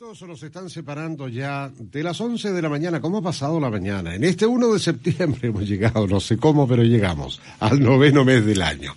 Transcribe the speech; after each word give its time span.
minutos 0.00 0.26
nos 0.26 0.42
están 0.42 0.68
separando 0.68 1.28
ya 1.28 1.70
de 1.78 2.02
las 2.02 2.20
11 2.20 2.50
de 2.50 2.62
la 2.62 2.68
mañana. 2.68 3.00
¿Cómo 3.00 3.18
ha 3.18 3.22
pasado 3.22 3.60
la 3.60 3.70
mañana? 3.70 4.12
En 4.12 4.24
este 4.24 4.44
1 4.44 4.72
de 4.72 4.78
septiembre 4.80 5.40
hemos 5.48 5.68
llegado, 5.68 6.08
no 6.08 6.18
sé 6.18 6.36
cómo, 6.36 6.66
pero 6.66 6.82
llegamos 6.82 7.40
al 7.60 7.80
noveno 7.80 8.24
mes 8.24 8.44
del 8.44 8.62
año. 8.62 8.92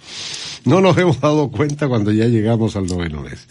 No 0.65 0.81
nos 0.81 0.97
hemos 0.97 1.21
dado 1.21 1.52
cuenta 1.52 1.88
cuando 1.88 2.12
ya 2.12 2.25
llegamos 2.25 2.75
al 2.75 2.88
noveno 2.88 3.21
mes. 3.21 3.47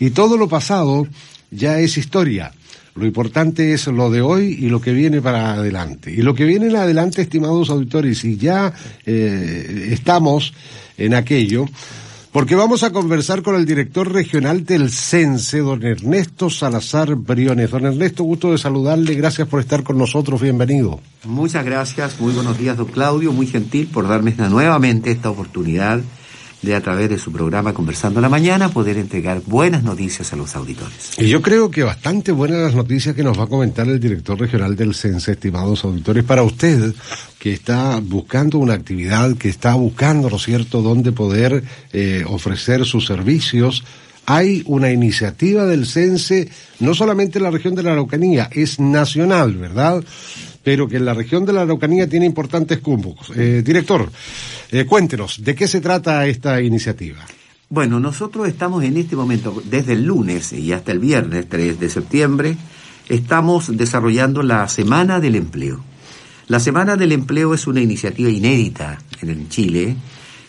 Y 0.00 0.10
todo 0.10 0.36
lo 0.36 0.48
pasado 0.48 1.06
ya 1.52 1.78
es 1.78 1.96
historia. 1.96 2.52
Lo 2.96 3.06
importante 3.06 3.72
es 3.72 3.86
lo 3.86 4.10
de 4.10 4.22
hoy 4.22 4.58
y 4.60 4.68
lo 4.68 4.80
que 4.80 4.92
viene 4.92 5.22
para 5.22 5.52
adelante. 5.52 6.10
Y 6.10 6.22
lo 6.22 6.34
que 6.34 6.44
viene 6.44 6.66
en 6.66 6.76
adelante, 6.76 7.22
estimados 7.22 7.70
auditores, 7.70 8.24
y 8.24 8.36
ya 8.36 8.72
eh, 9.06 9.90
estamos 9.92 10.54
en 10.98 11.14
aquello, 11.14 11.66
porque 12.32 12.54
vamos 12.54 12.82
a 12.82 12.92
conversar 12.92 13.42
con 13.42 13.56
el 13.56 13.66
director 13.66 14.12
regional 14.12 14.64
del 14.64 14.90
CENSE, 14.90 15.58
don 15.58 15.84
Ernesto 15.84 16.48
Salazar 16.48 17.16
Briones. 17.16 17.70
Don 17.70 17.86
Ernesto, 17.86 18.24
gusto 18.24 18.52
de 18.52 18.58
saludarle, 18.58 19.14
gracias 19.14 19.48
por 19.48 19.60
estar 19.60 19.82
con 19.82 19.98
nosotros, 19.98 20.40
bienvenido. 20.40 21.00
Muchas 21.24 21.64
gracias, 21.64 22.20
muy 22.20 22.32
buenos 22.32 22.58
días, 22.58 22.76
don 22.76 22.86
Claudio, 22.86 23.32
muy 23.32 23.46
gentil 23.46 23.88
por 23.88 24.06
darme 24.06 24.34
nuevamente 24.36 25.10
esta 25.10 25.30
oportunidad 25.30 26.00
de 26.62 26.74
a 26.74 26.80
través 26.80 27.08
de 27.08 27.18
su 27.18 27.32
programa 27.32 27.72
Conversando 27.72 28.20
la 28.20 28.28
Mañana 28.28 28.68
poder 28.68 28.98
entregar 28.98 29.42
buenas 29.46 29.82
noticias 29.82 30.32
a 30.32 30.36
los 30.36 30.54
auditores. 30.56 31.18
Y 31.18 31.28
yo 31.28 31.40
creo 31.40 31.70
que 31.70 31.82
bastante 31.82 32.32
buenas 32.32 32.60
las 32.60 32.74
noticias 32.74 33.14
que 33.14 33.22
nos 33.22 33.38
va 33.38 33.44
a 33.44 33.46
comentar 33.46 33.88
el 33.88 33.98
director 33.98 34.38
regional 34.38 34.76
del 34.76 34.94
CENSE, 34.94 35.32
estimados 35.32 35.84
auditores, 35.84 36.24
para 36.24 36.42
usted 36.42 36.94
que 37.38 37.52
está 37.52 37.98
buscando 38.02 38.58
una 38.58 38.74
actividad, 38.74 39.36
que 39.36 39.48
está 39.48 39.74
buscando, 39.74 40.28
¿no 40.28 40.36
es 40.36 40.42
cierto?, 40.42 40.82
dónde 40.82 41.12
poder 41.12 41.64
eh, 41.92 42.24
ofrecer 42.26 42.84
sus 42.84 43.06
servicios. 43.06 43.82
Hay 44.26 44.62
una 44.66 44.92
iniciativa 44.92 45.64
del 45.64 45.86
CENSE, 45.86 46.50
no 46.80 46.94
solamente 46.94 47.38
en 47.38 47.44
la 47.44 47.50
región 47.50 47.74
de 47.74 47.82
la 47.82 47.92
Araucanía, 47.92 48.48
es 48.52 48.78
nacional, 48.78 49.56
¿verdad? 49.56 50.04
Pero 50.62 50.86
que 50.86 50.98
en 50.98 51.06
la 51.06 51.14
región 51.14 51.46
de 51.46 51.54
la 51.54 51.62
Araucanía 51.62 52.06
tiene 52.06 52.26
importantes 52.26 52.78
cumbos. 52.78 53.32
Eh, 53.34 53.62
director, 53.64 54.10
eh, 54.70 54.86
cuéntenos, 54.86 55.42
¿de 55.42 55.54
qué 55.54 55.68
se 55.68 55.80
trata 55.80 56.26
esta 56.26 56.60
iniciativa? 56.60 57.26
Bueno, 57.68 58.00
nosotros 58.00 58.48
estamos 58.48 58.82
en 58.84 58.96
este 58.96 59.14
momento, 59.16 59.62
desde 59.64 59.92
el 59.92 60.04
lunes 60.04 60.52
y 60.52 60.72
hasta 60.72 60.92
el 60.92 60.98
viernes 60.98 61.48
3 61.48 61.78
de 61.78 61.88
septiembre, 61.88 62.56
estamos 63.08 63.76
desarrollando 63.76 64.42
la 64.42 64.66
Semana 64.68 65.20
del 65.20 65.36
Empleo. 65.36 65.80
La 66.48 66.58
Semana 66.58 66.96
del 66.96 67.12
Empleo 67.12 67.54
es 67.54 67.66
una 67.68 67.80
iniciativa 67.80 68.28
inédita 68.28 68.98
en 69.22 69.48
Chile 69.48 69.96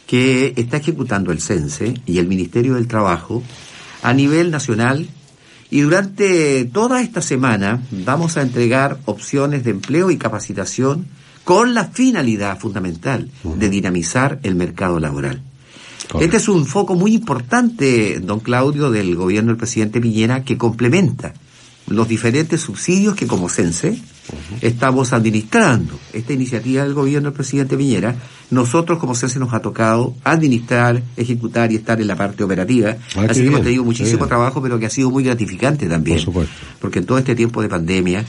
que 0.07 0.53
está 0.57 0.77
ejecutando 0.77 1.31
el 1.31 1.39
CENSE 1.39 1.93
y 2.05 2.17
el 2.17 2.27
Ministerio 2.27 2.73
del 2.73 2.87
Trabajo 2.87 3.43
a 4.01 4.13
nivel 4.13 4.49
nacional 4.49 5.07
y 5.69 5.81
durante 5.81 6.65
toda 6.65 7.01
esta 7.01 7.21
semana 7.21 7.81
vamos 7.91 8.35
a 8.35 8.41
entregar 8.41 8.99
opciones 9.05 9.63
de 9.63 9.71
empleo 9.71 10.11
y 10.11 10.17
capacitación 10.17 11.07
con 11.43 11.73
la 11.73 11.85
finalidad 11.85 12.59
fundamental 12.59 13.29
de 13.43 13.69
dinamizar 13.69 14.39
el 14.43 14.55
mercado 14.55 14.99
laboral. 14.99 15.41
Este 16.19 16.37
es 16.37 16.49
un 16.49 16.65
foco 16.65 16.95
muy 16.95 17.13
importante, 17.13 18.19
don 18.19 18.39
Claudio, 18.39 18.91
del 18.91 19.15
gobierno 19.15 19.49
del 19.49 19.57
presidente 19.57 20.01
Piñera 20.01 20.43
que 20.43 20.57
complementa 20.57 21.33
los 21.87 22.07
diferentes 22.07 22.61
subsidios 22.61 23.15
que 23.15 23.27
como 23.27 23.49
CENSE 23.49 23.97
estamos 24.61 25.13
administrando. 25.13 25.93
Esta 26.13 26.33
iniciativa 26.33 26.83
del 26.83 26.93
gobierno 26.93 27.29
del 27.29 27.35
presidente 27.35 27.77
Piñera, 27.77 28.15
nosotros 28.49 28.99
como 28.99 29.15
CENSE 29.15 29.39
nos 29.39 29.53
ha 29.53 29.61
tocado 29.61 30.15
administrar, 30.23 31.01
ejecutar 31.17 31.71
y 31.71 31.75
estar 31.75 31.99
en 31.99 32.07
la 32.07 32.15
parte 32.15 32.43
operativa. 32.43 32.95
Ah, 33.15 33.27
Así 33.29 33.41
que 33.41 33.47
hemos 33.47 33.59
bien, 33.59 33.63
tenido 33.63 33.83
qué 33.83 33.87
muchísimo 33.87 34.27
trabajo, 34.27 34.61
pero 34.61 34.79
que 34.79 34.85
ha 34.85 34.89
sido 34.89 35.11
muy 35.11 35.23
gratificante 35.23 35.87
también. 35.87 36.17
Por 36.17 36.25
supuesto. 36.25 36.53
Porque 36.79 36.99
en 36.99 37.05
todo 37.05 37.17
este 37.17 37.35
tiempo 37.35 37.61
de 37.61 37.69
pandemia, 37.69 38.25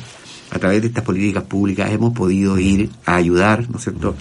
a 0.52 0.58
través 0.58 0.80
de 0.82 0.88
estas 0.88 1.02
políticas 1.04 1.44
públicas, 1.44 1.90
hemos 1.90 2.12
podido 2.12 2.58
ir 2.58 2.90
a 3.06 3.16
ayudar, 3.16 3.68
¿no 3.70 3.78
es 3.78 3.84
cierto?, 3.84 4.14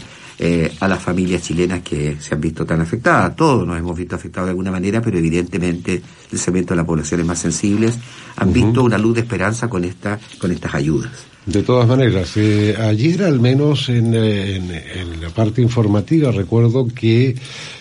eh, 0.43 0.71
a 0.79 0.87
las 0.87 0.99
familias 1.03 1.43
chilenas 1.43 1.81
que 1.83 2.15
se 2.19 2.33
han 2.33 2.41
visto 2.41 2.65
tan 2.65 2.81
afectadas. 2.81 3.35
Todos 3.35 3.67
nos 3.67 3.77
hemos 3.77 3.95
visto 3.95 4.15
afectados 4.15 4.47
de 4.47 4.51
alguna 4.51 4.71
manera, 4.71 4.99
pero 4.99 5.19
evidentemente 5.19 6.01
el 6.31 6.39
segmento 6.39 6.73
de 6.73 6.77
las 6.77 6.85
poblaciones 6.87 7.27
más 7.27 7.37
sensibles 7.37 7.93
han 8.37 8.51
visto 8.51 8.81
una 8.83 8.97
luz 8.97 9.13
de 9.13 9.21
esperanza 9.21 9.69
con, 9.69 9.83
esta, 9.83 10.19
con 10.39 10.51
estas 10.51 10.73
ayudas. 10.73 11.11
De 11.45 11.61
todas 11.61 11.87
maneras, 11.87 12.31
eh, 12.37 12.75
ayer 12.79 13.21
al 13.23 13.39
menos 13.39 13.89
en, 13.89 14.15
eh, 14.15 14.55
en- 14.55 14.71
en 14.71 15.21
la 15.21 15.29
parte 15.29 15.61
informativa 15.61 16.31
recuerdo 16.31 16.87
que 16.87 17.35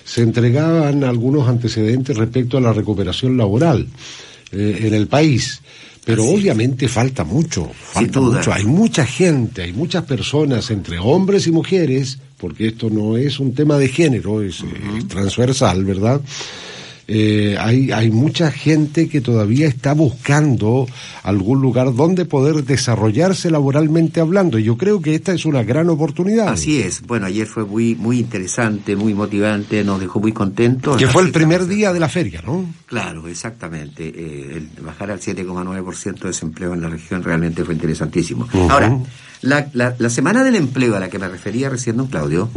se 0.05 0.21
entregaban 0.23 1.03
algunos 1.05 1.49
antecedentes 1.49 2.17
respecto 2.19 2.59
a 2.59 2.61
la 2.61 2.73
recuperación 2.75 3.39
laboral 3.39 3.87
eh, 4.53 4.81
en 4.83 4.93
el 4.95 5.07
país. 5.07 5.63
Pero 6.05 6.25
obviamente 6.25 6.89
falta 6.89 7.25
mucho, 7.25 7.71
falta 7.75 8.21
mucho. 8.21 8.53
Hay 8.53 8.65
mucha 8.65 9.05
gente, 9.05 9.63
hay 9.63 9.73
muchas 9.73 10.05
personas 10.05 10.71
entre 10.71 10.99
hombres 10.99 11.47
y 11.47 11.53
mujeres, 11.53 12.19
porque 12.39 12.69
esto 12.69 12.89
no 12.89 13.17
es 13.17 13.39
un 13.39 13.55
tema 13.55 13.77
de 13.77 13.89
género, 13.89 14.43
es 14.43 14.61
eh, 14.63 14.67
transversal, 15.09 15.85
¿verdad? 15.85 16.21
Eh, 17.13 17.57
hay, 17.59 17.91
hay 17.91 18.09
mucha 18.13 18.53
gente 18.53 19.09
que 19.09 19.21
todavía 19.21 19.67
está 19.67 19.95
buscando 19.95 20.87
algún 21.25 21.61
lugar 21.61 21.93
donde 21.93 22.25
poder 22.25 22.63
desarrollarse 22.63 23.51
laboralmente 23.51 24.21
hablando. 24.21 24.61
Y 24.61 24.63
yo 24.63 24.77
creo 24.77 25.03
que 25.03 25.17
esta 25.17 25.33
es 25.33 25.45
una 25.45 25.65
gran 25.65 25.89
oportunidad. 25.89 26.51
Así 26.51 26.81
es. 26.81 27.03
Bueno, 27.03 27.27
ayer 27.27 27.49
fue 27.49 27.65
muy, 27.65 27.97
muy 27.97 28.21
interesante, 28.21 28.95
muy 28.95 29.13
motivante, 29.13 29.83
nos 29.83 29.99
dejó 29.99 30.21
muy 30.21 30.31
contentos. 30.31 30.97
Que 30.97 31.09
fue 31.09 31.23
el 31.23 31.33
primer 31.33 31.67
día 31.67 31.93
de 31.93 31.99
la 31.99 32.09
feria, 32.09 32.43
¿no? 32.47 32.65
Claro, 32.87 33.27
exactamente. 33.27 34.07
Eh, 34.07 34.59
el 34.59 34.85
bajar 34.85 35.11
al 35.11 35.19
7,9% 35.19 36.21
de 36.21 36.29
desempleo 36.29 36.75
en 36.75 36.81
la 36.81 36.91
región 36.91 37.25
realmente 37.25 37.65
fue 37.65 37.75
interesantísimo. 37.75 38.47
Ahora, 38.69 38.97
la, 39.43 39.69
la, 39.73 39.95
la 39.99 40.11
Semana 40.11 40.45
del 40.45 40.57
Empleo 40.57 40.97
a 40.97 41.01
la 41.01 41.09
que 41.09 41.19
me 41.19 41.29
refería 41.29 41.69
recién, 41.71 41.97
don 41.97 42.07
Claudio, 42.09 42.51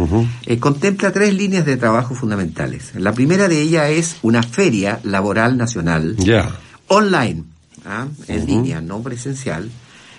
eh, 0.45 0.59
contempla 0.59 1.11
tres 1.11 1.33
líneas 1.33 1.65
de 1.65 1.77
trabajo 1.77 2.13
fundamentales. 2.15 2.91
La 2.95 3.13
primera 3.13 3.47
de 3.47 3.61
ellas 3.61 3.89
es 3.89 4.17
una 4.21 4.43
feria 4.43 4.99
laboral 5.03 5.57
nacional 5.57 6.15
Ya. 6.17 6.49
online, 6.87 7.43
¿ah? 7.85 8.07
en 8.27 8.45
línea, 8.45 8.81
no 8.81 9.01
presencial, 9.01 9.69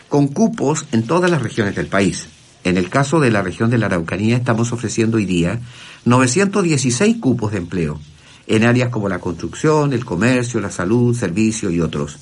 con 0.08 0.28
cupos 0.28 0.86
en 0.92 1.02
todas 1.06 1.30
las 1.30 1.42
regiones 1.42 1.74
del 1.74 1.86
país. 1.86 2.28
En 2.64 2.78
el 2.78 2.88
caso 2.88 3.20
de 3.20 3.30
la 3.30 3.42
región 3.42 3.68
de 3.68 3.76
la 3.76 3.86
Araucanía 3.86 4.36
estamos 4.36 4.72
ofreciendo 4.72 5.18
hoy 5.18 5.26
día 5.26 5.60
916 6.06 7.16
cupos 7.20 7.52
de 7.52 7.58
empleo 7.58 8.00
en 8.46 8.64
áreas 8.64 8.90
como 8.90 9.08
la 9.08 9.18
construcción, 9.20 9.92
el 9.92 10.04
comercio, 10.04 10.60
la 10.60 10.70
salud, 10.70 11.16
servicios 11.16 11.72
y 11.72 11.80
otros, 11.80 12.18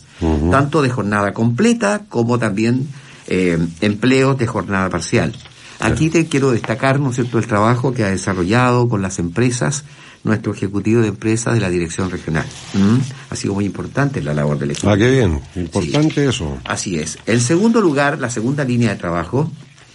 tanto 0.53 0.81
de 0.83 0.89
jornada 0.91 1.33
completa 1.33 2.03
como 2.09 2.39
también 2.39 2.87
eh, 3.27 3.59
empleos 3.81 4.39
de 4.39 4.47
jornada 4.47 4.89
parcial. 4.91 5.35
Aquí 5.81 6.11
te 6.11 6.27
quiero 6.27 6.53
destacar, 6.53 7.01
¿no 7.01 7.11
es 7.11 7.17
cierto?, 7.17 7.39
el 7.39 7.47
trabajo 7.47 7.93
que 7.93 8.05
ha 8.05 8.09
desarrollado 8.09 8.89
con 8.89 9.03
las 9.03 9.19
empresas 9.19 9.85
nuestro 10.25 10.53
ejecutivo 10.53 11.03
de 11.03 11.09
empresas 11.09 11.55
de 11.55 11.61
la 11.61 11.71
dirección 11.71 12.11
regional. 12.11 12.47
¿Mm? 12.75 12.99
Ha 13.31 13.37
sido 13.37 13.55
muy 13.55 13.65
importante 13.65 14.23
la 14.23 14.35
labor 14.35 14.59
del 14.59 14.71
equipo. 14.71 14.89
Ah, 14.89 14.97
qué 14.97 15.11
bien. 15.11 15.41
Importante 15.57 16.29
eso. 16.29 16.59
Así 16.65 16.99
es. 16.99 17.19
El 17.27 17.41
segundo 17.41 17.81
lugar, 17.81 18.21
la 18.21 18.31
segunda 18.31 18.65
línea 18.65 18.91
de 18.91 18.97
trabajo, 18.97 19.51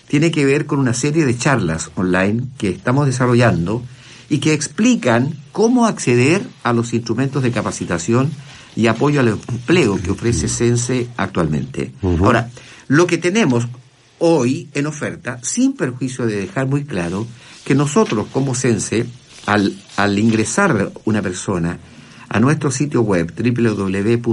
tiene 0.07 0.31
que 0.31 0.45
ver 0.45 0.65
con 0.65 0.79
una 0.79 0.93
serie 0.93 1.25
de 1.25 1.37
charlas 1.37 1.91
online 1.95 2.43
que 2.57 2.69
estamos 2.69 3.05
desarrollando 3.05 3.83
y 4.29 4.39
que 4.39 4.53
explican 4.53 5.35
cómo 5.51 5.85
acceder 5.85 6.45
a 6.63 6.73
los 6.73 6.93
instrumentos 6.93 7.43
de 7.43 7.51
capacitación 7.51 8.31
y 8.75 8.87
apoyo 8.87 9.19
al 9.19 9.29
empleo 9.29 9.99
que 10.01 10.11
ofrece 10.11 10.47
Sense 10.47 11.07
actualmente. 11.17 11.91
Ahora, 12.03 12.49
lo 12.87 13.07
que 13.07 13.17
tenemos 13.17 13.67
hoy 14.19 14.69
en 14.73 14.85
oferta, 14.85 15.39
sin 15.41 15.73
perjuicio 15.73 16.25
de 16.25 16.37
dejar 16.37 16.67
muy 16.67 16.85
claro 16.85 17.25
que 17.63 17.75
nosotros 17.75 18.27
como 18.31 18.55
Sense, 18.55 19.05
al, 19.45 19.75
al 19.95 20.19
ingresar 20.19 20.91
una 21.05 21.21
persona 21.21 21.79
a 22.29 22.39
nuestro 22.39 22.71
sitio 22.71 23.01
web 23.01 23.33
www.sense.cl, 23.33 24.31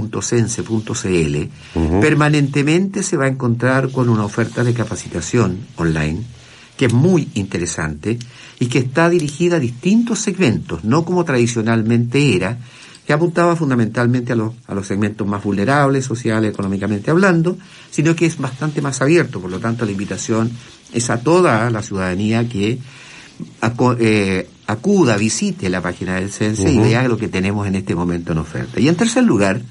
permanentemente 2.01 3.03
se 3.03 3.17
va 3.17 3.25
a 3.25 3.29
encontrar 3.29 3.89
con 3.91 4.09
una 4.09 4.25
oferta 4.25 4.63
de 4.63 4.73
capacitación 4.73 5.59
online 5.77 6.23
que 6.77 6.85
es 6.87 6.93
muy 6.93 7.29
interesante 7.35 8.17
y 8.59 8.65
que 8.67 8.79
está 8.79 9.09
dirigida 9.09 9.57
a 9.57 9.59
distintos 9.59 10.19
segmentos, 10.19 10.83
no 10.83 11.05
como 11.05 11.23
tradicionalmente 11.25 12.35
era, 12.35 12.57
que 13.05 13.13
apuntaba 13.13 13.55
fundamentalmente 13.55 14.33
a 14.33 14.35
los, 14.35 14.53
a 14.67 14.73
los 14.73 14.87
segmentos 14.87 15.27
más 15.27 15.43
vulnerables, 15.43 16.05
sociales, 16.05 16.51
económicamente 16.51 17.11
hablando, 17.11 17.57
sino 17.91 18.15
que 18.15 18.25
es 18.25 18.37
bastante 18.37 18.81
más 18.81 19.01
abierto. 19.01 19.39
Por 19.39 19.51
lo 19.51 19.59
tanto, 19.59 19.85
la 19.85 19.91
invitación 19.91 20.49
es 20.91 21.09
a 21.09 21.19
toda 21.19 21.69
la 21.69 21.81
ciudadanía 21.83 22.49
que 22.49 22.79
aco- 23.61 23.95
eh, 23.99 24.49
acuda, 24.67 25.17
visite 25.17 25.69
la 25.69 25.81
página 25.81 26.15
del 26.15 26.31
CENSE 26.31 26.71
y 26.71 26.77
vea 26.79 27.07
lo 27.07 27.17
que 27.17 27.27
tenemos 27.27 27.67
en 27.67 27.75
este 27.75 27.93
momento 27.93 28.31
en 28.31 28.39
oferta. 28.39 28.79
Y 28.79 28.87
en 28.87 28.95
tercer 28.95 29.23
lugar, 29.23 29.61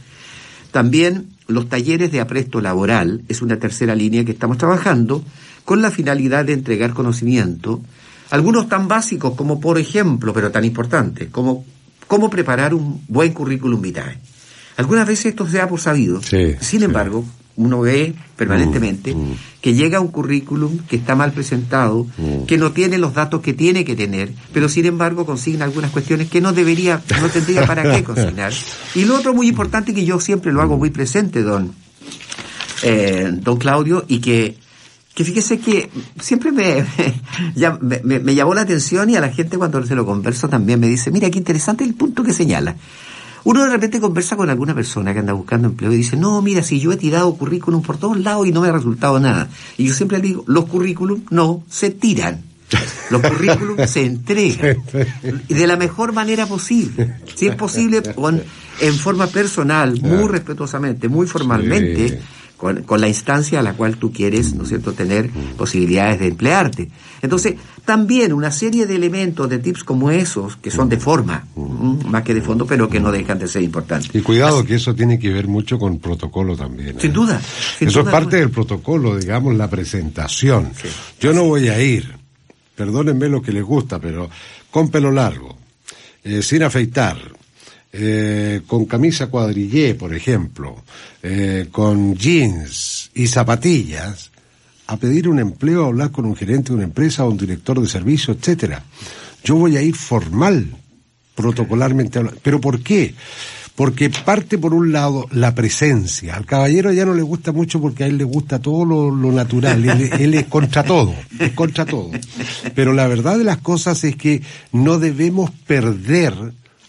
también 0.70 1.28
los 1.46 1.68
talleres 1.68 2.10
de 2.12 2.20
apresto 2.20 2.60
laboral 2.60 3.22
es 3.28 3.42
una 3.42 3.58
tercera 3.58 3.94
línea 3.94 4.24
que 4.24 4.32
estamos 4.32 4.58
trabajando 4.58 5.24
con 5.64 5.82
la 5.82 5.90
finalidad 5.90 6.44
de 6.44 6.52
entregar 6.52 6.93
conocimiento, 6.93 7.81
algunos 8.31 8.69
tan 8.69 8.88
básicos 8.88 9.34
como 9.34 9.61
por 9.61 9.78
ejemplo, 9.78 10.32
pero 10.32 10.50
tan 10.50 10.64
importantes, 10.64 11.28
como 11.31 11.64
cómo 12.06 12.28
preparar 12.31 12.75
un 12.75 13.02
buen 13.08 13.32
currículum 13.32 13.81
vitae. 13.81 14.19
Algunas 14.76 15.06
veces 15.06 15.26
esto 15.26 15.46
se 15.49 15.58
da 15.58 15.69
por 15.69 15.81
sabido. 15.81 16.20
Sí, 16.22 16.55
Sin 16.61 16.81
sí. 16.81 16.84
embargo, 16.84 17.25
uno 17.56 17.81
ve 17.82 18.12
permanentemente 18.37 19.14
Mm, 19.14 19.19
mm. 19.31 19.34
que 19.61 19.75
llega 19.75 20.00
un 20.00 20.08
currículum 20.08 20.78
que 20.88 20.96
está 20.96 21.14
mal 21.14 21.31
presentado, 21.32 22.05
Mm. 22.19 22.44
que 22.46 22.58
no 22.58 22.72
tiene 22.72 22.99
los 22.99 23.14
datos 23.14 23.40
que 23.40 23.52
tiene 23.52 23.84
que 23.84 23.94
tener, 23.94 24.32
pero 24.52 24.69
sin 24.69 24.87
embargo 24.87 25.25
consigna 25.25 25.64
algunas 25.64 25.93
cuestiones 25.93 26.28
que 26.28 26.40
no 26.40 26.52
debería, 26.52 27.00
no 27.20 27.28
tendría 27.28 27.64
para 27.67 27.84
qué 27.84 28.02
consignar. 28.05 28.52
Y 28.96 29.05
lo 29.05 29.14
otro 29.17 29.32
muy 29.32 29.46
importante 29.49 29.94
que 29.94 30.05
yo 30.05 30.19
siempre 30.19 30.52
lo 30.52 30.60
hago 30.60 30.76
muy 30.76 30.90
presente, 30.90 31.43
don, 31.43 31.72
eh, 32.82 33.31
don 33.32 33.56
Claudio, 33.58 34.05
y 34.08 34.19
que, 34.19 34.56
que 35.14 35.25
fíjese 35.25 35.58
que 35.58 35.90
siempre 36.20 36.50
me, 36.52 36.84
ya 37.55 37.78
me, 37.81 38.00
me- 38.02 38.19
me 38.20 38.34
llamó 38.34 38.55
la 38.55 38.62
atención 38.62 39.08
y 39.11 39.16
a 39.16 39.20
la 39.20 39.28
gente 39.31 39.56
cuando 39.58 39.84
se 39.87 39.94
lo 39.94 40.05
converso 40.05 40.49
también 40.49 40.81
me 40.81 40.88
dice, 40.88 41.11
mira 41.11 41.31
qué 41.31 41.38
interesante 41.38 41.84
el 41.84 41.94
punto 41.94 42.22
que 42.25 42.32
señala. 42.32 42.76
Uno 43.44 43.62
de 43.62 43.70
repente 43.70 44.00
conversa 44.00 44.37
con 44.37 44.49
alguna 44.49 44.75
persona 44.75 45.12
que 45.12 45.19
anda 45.19 45.34
buscando 45.34 45.69
empleo 45.69 45.93
y 45.93 45.96
dice, 45.96 46.16
no, 46.16 46.40
mira, 46.40 46.62
si 46.62 46.81
yo 46.81 46.93
he 46.93 46.96
tirado 46.96 47.34
currículum 47.34 47.82
por 47.82 47.99
todos 47.99 48.19
lados 48.19 48.46
y 48.46 48.52
no 48.52 48.62
me 48.62 48.69
ha 48.69 48.72
resultado 48.72 49.20
nada. 49.20 49.49
Y 49.76 49.84
yo 49.87 49.93
siempre 49.94 50.16
le 50.19 50.28
digo, 50.28 50.44
los 50.46 50.64
currículum 50.64 51.20
no 51.31 51.62
se 51.69 51.90
tiran. 51.90 52.43
Los 53.10 53.20
currículum 53.20 53.87
se 53.87 54.06
entregan. 54.06 54.78
Y 55.49 55.52
de 55.55 55.67
la 55.67 55.76
mejor 55.76 56.14
manera 56.14 56.46
posible. 56.46 57.17
Si 57.34 57.46
es 57.46 57.55
posible, 57.55 58.02
con, 58.14 58.43
en 58.81 58.94
forma 58.94 59.26
personal, 59.26 60.00
muy 60.00 60.26
respetuosamente, 60.26 61.08
muy 61.10 61.26
formalmente, 61.26 62.08
Sí. 62.08 62.14
Con, 62.64 62.82
con 62.84 62.99
la 62.99 63.08
instancia 63.08 63.61
a 63.61 63.62
la 63.62 63.75
cual 63.75 63.99
tú 63.99 64.11
quieres, 64.11 64.55
¿no 64.55 64.62
es 64.62 64.70
cierto?, 64.70 64.94
tener 64.94 65.28
posibilidades 65.58 66.19
de 66.19 66.28
emplearte. 66.28 66.88
Entonces, 67.20 67.56
también 67.84 68.32
una 68.32 68.50
serie 68.50 68.87
de 68.87 68.94
elementos, 68.94 69.50
de 69.50 69.58
tips 69.58 69.84
como 69.84 70.11
esos, 70.11 70.56
que 70.56 70.70
son 70.70 70.88
de 70.88 70.96
forma, 70.96 71.46
más 72.06 72.22
que 72.22 72.32
de 72.32 72.40
fondo, 72.40 72.64
pero 72.66 72.88
que 72.88 73.00
no 73.00 73.12
dejan 73.12 73.38
de 73.38 73.49
ser 73.49 73.61
importantes. 73.61 74.08
Y 74.14 74.22
cuidado 74.22 74.64
que 74.64 74.76
eso 74.76 74.94
tiene 74.94 75.19
que 75.19 75.31
ver 75.31 75.46
mucho 75.46 75.78
con 75.78 75.99
protocolo 75.99 76.56
también. 76.56 76.96
¿eh? 76.96 77.00
Sin 77.00 77.12
duda. 77.12 77.38
sin 77.78 77.88
Eso 77.88 77.99
es 77.99 78.06
duda 78.06 78.12
parte 78.12 78.37
del 78.37 78.49
protocolo, 78.49 79.19
digamos, 79.19 79.55
la 79.56 79.69
presentación. 79.69 80.72
Yo 81.20 81.34
no 81.34 81.44
voy 81.44 81.69
a 81.69 81.82
ir, 81.82 82.17
perdónenme 82.75 83.28
lo 83.28 83.43
que 83.43 83.52
les 83.52 83.62
gusta, 83.62 83.99
pero 83.99 84.31
con 84.70 84.88
pelo 84.88 85.10
largo, 85.10 85.55
eh, 86.22 86.40
sin 86.40 86.62
afeitar, 86.62 87.19
eh, 87.96 88.62
con 88.67 88.87
camisa 88.87 89.29
cuadrillé, 89.29 89.94
por 89.94 90.12
ejemplo, 90.12 90.82
eh, 91.23 91.69
con 91.70 92.17
jeans 92.17 93.12
y 93.14 93.29
zapatillas, 93.29 94.32
a 94.88 94.96
pedir 94.96 95.29
un 95.29 95.38
empleo, 95.38 95.85
a 95.85 95.87
hablar 95.87 96.11
con 96.11 96.25
un 96.25 96.35
gerente 96.35 96.70
de 96.70 96.75
una 96.75 96.85
empresa 96.85 97.25
o 97.25 97.31
un 97.31 97.37
director 97.37 97.81
de 97.81 97.87
servicio, 97.87 98.35
etcétera. 98.35 98.82
Yo 99.44 99.55
voy 99.55 99.76
a 99.76 99.82
ir 99.82 99.94
formal, 99.94 100.75
protocolarmente 101.37 102.19
hablando. 102.19 102.41
¿Pero 102.43 102.61
por 102.61 102.81
qué? 102.81 103.14
Porque 103.76 104.11
parte 104.11 104.58
por 104.58 104.75
un 104.75 104.91
lado 104.91 105.29
la 105.31 105.55
presencia. 105.55 106.35
Al 106.35 106.46
caballero 106.46 106.93
ya 106.93 107.05
no 107.05 107.14
le 107.14 107.23
gusta 107.23 107.52
mucho 107.52 107.81
porque 107.81 108.02
a 108.02 108.06
él 108.08 108.19
le 108.19 108.25
gusta 108.25 108.58
todo 108.58 108.85
lo, 108.85 109.08
lo 109.08 109.31
natural. 109.31 109.88
Él, 109.88 110.11
él 110.19 110.35
es 110.35 110.46
contra 110.46 110.82
todo, 110.82 111.14
es 111.38 111.52
contra 111.52 111.87
todo. 111.87 112.11
Pero 112.75 112.93
la 112.93 113.06
verdad 113.06 113.38
de 113.38 113.44
las 113.44 113.58
cosas 113.58 114.02
es 114.02 114.17
que 114.17 114.43
no 114.73 114.99
debemos 114.99 115.52
perder 115.52 116.35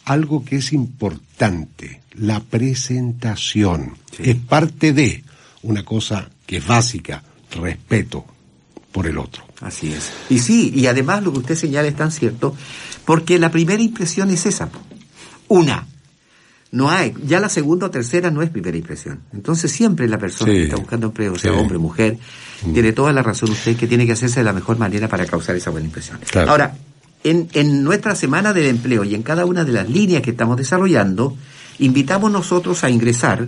algo 0.06 0.44
que 0.46 0.58
es 0.58 0.72
importante, 0.74 2.02
la 2.14 2.40
presentación. 2.40 3.98
Es 4.20 4.36
parte 4.36 4.94
de 4.94 5.24
una 5.64 5.84
cosa 5.84 6.30
que 6.46 6.58
es 6.58 6.68
básica, 6.68 7.24
respeto 7.52 8.26
por 8.92 9.08
el 9.08 9.18
otro. 9.18 9.44
Así 9.62 9.92
es. 9.92 10.12
Y 10.30 10.40
sí, 10.40 10.72
y 10.76 10.88
además 10.88 11.24
lo 11.24 11.34
que 11.34 11.40
usted 11.40 11.56
señala 11.56 11.88
es 11.88 11.96
tan 11.96 12.12
cierto, 12.12 12.56
porque 13.06 13.40
la 13.40 13.52
primera 13.52 13.82
impresión 13.82 14.30
es 14.30 14.46
esa. 14.46 14.70
Una. 15.48 15.88
No 16.72 16.90
hay, 16.90 17.14
ya 17.26 17.40
la 17.40 17.48
segunda 17.48 17.86
o 17.86 17.92
tercera 17.92 18.32
no 18.32 18.42
es 18.42 18.50
primera 18.50 18.76
impresión. 18.78 19.22
Entonces 19.34 19.72
siempre 19.72 20.08
la 20.10 20.18
persona 20.18 20.52
Sí. 20.52 20.58
que 20.58 20.64
está 20.66 20.76
buscando 20.76 21.08
empleo, 21.08 21.38
sea 21.38 21.54
Sí. 21.54 21.58
hombre 21.58 21.78
o 21.78 21.80
mujer, 21.80 22.18
tiene 22.74 22.92
toda 22.92 23.14
la 23.14 23.22
razón 23.24 23.52
usted 23.52 23.78
que 23.78 23.88
tiene 23.88 24.06
que 24.06 24.12
hacerse 24.12 24.40
de 24.42 24.44
la 24.44 24.52
mejor 24.54 24.78
manera 24.78 25.08
para 25.08 25.26
causar 25.26 25.56
esa 25.56 25.70
buena 25.70 25.86
impresión. 25.88 26.20
Claro. 26.30 26.52
Ahora, 26.52 26.76
en, 27.26 27.50
en 27.54 27.84
nuestra 27.84 28.16
semana 28.16 28.54
del 28.54 28.68
empleo 28.68 29.04
y 29.04 29.16
en 29.16 29.24
cada 29.24 29.46
una 29.46 29.66
de 29.66 29.72
las 29.72 29.90
líneas 29.90 30.22
que 30.22 30.30
estamos 30.32 30.58
desarrollando, 30.58 31.36
invitamos 31.80 32.32
nosotros 32.32 32.84
a 32.84 32.92
ingresar 32.92 33.48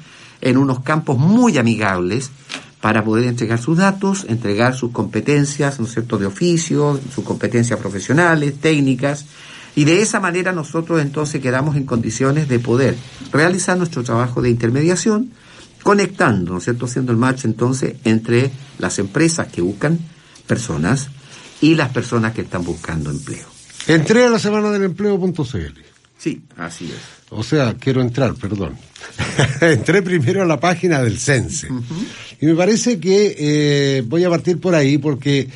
en 0.41 0.57
unos 0.57 0.81
campos 0.81 1.17
muy 1.17 1.57
amigables 1.57 2.29
para 2.81 3.03
poder 3.03 3.25
entregar 3.25 3.59
sus 3.59 3.77
datos, 3.77 4.27
entregar 4.29 4.75
sus 4.75 4.91
competencias, 4.91 5.79
¿no 5.79 5.87
es 5.87 5.93
cierto?, 5.93 6.19
de 6.19 6.27
oficio, 6.27 6.99
sus 7.13 7.23
competencias 7.23 7.79
profesionales, 7.79 8.53
técnicas, 8.61 9.25
y 9.75 9.83
de 9.85 10.01
esa 10.01 10.19
manera 10.19 10.51
nosotros 10.53 11.01
entonces 11.01 11.41
quedamos 11.41 11.75
en 11.75 11.85
condiciones 11.85 12.47
de 12.47 12.59
poder 12.59 12.95
realizar 13.31 13.77
nuestro 13.77 14.03
trabajo 14.03 14.41
de 14.41 14.49
intermediación, 14.49 15.31
conectando, 15.83 16.53
¿no 16.53 16.57
es 16.59 16.63
cierto?, 16.63 16.85
haciendo 16.85 17.11
el 17.11 17.17
match 17.17 17.45
entonces 17.45 17.95
entre 18.05 18.51
las 18.79 18.97
empresas 18.99 19.47
que 19.47 19.61
buscan 19.61 19.99
personas 20.47 21.09
y 21.61 21.75
las 21.75 21.89
personas 21.89 22.33
que 22.33 22.41
están 22.41 22.63
buscando 22.63 23.11
empleo. 23.11 23.47
Entré 23.87 24.25
a 24.25 24.29
la 24.29 24.39
semana 24.39 24.71
del 24.71 24.83
empleo.cl. 24.83 25.79
Sí, 26.17 26.41
así 26.57 26.85
es. 26.85 27.15
O 27.29 27.43
sea, 27.43 27.75
quiero 27.75 28.01
entrar, 28.01 28.33
perdón. 28.35 28.77
Entré 29.61 30.01
primero 30.01 30.41
a 30.41 30.45
la 30.45 30.59
página 30.59 31.01
del 31.01 31.19
CENSE. 31.19 31.67
Y 32.39 32.45
me 32.45 32.55
parece 32.55 32.99
que 32.99 33.35
eh, 33.37 34.03
voy 34.05 34.23
a 34.23 34.29
partir 34.29 34.59
por 34.59 34.73
ahí 34.73 34.97
porque 34.97 35.49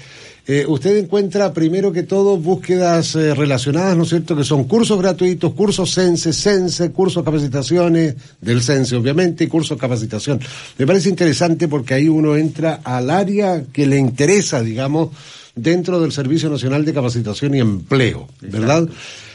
eh, 0.48 0.66
usted 0.68 0.98
encuentra 0.98 1.54
primero 1.54 1.92
que 1.92 2.04
todo 2.04 2.38
búsquedas 2.38 3.16
eh, 3.16 3.36
relacionadas, 3.36 3.96
¿no 3.96 4.04
es 4.04 4.10
cierto?, 4.10 4.36
que 4.36 4.44
son 4.44 4.64
cursos 4.64 5.00
gratuitos, 5.00 5.54
cursos 5.54 5.94
CENSE, 5.94 6.34
CENSE, 6.34 6.92
cursos 6.92 7.24
capacitaciones 7.24 8.16
del 8.42 8.62
CENSE, 8.62 8.96
obviamente, 8.96 9.44
y 9.44 9.48
cursos 9.48 9.78
capacitación. 9.78 10.40
Me 10.78 10.88
parece 10.88 11.10
interesante 11.10 11.68
porque 11.68 11.94
ahí 11.94 12.10
uno 12.10 12.36
entra 12.36 12.82
al 12.84 13.10
área 13.10 13.64
que 13.72 13.86
le 13.86 13.98
interesa, 13.98 14.62
digamos, 14.62 15.10
dentro 15.56 16.00
del 16.00 16.12
Servicio 16.12 16.50
Nacional 16.50 16.86
de 16.86 16.94
Capacitación 16.94 17.56
y 17.56 17.60
Empleo, 17.60 18.28
¿verdad? 18.42 18.88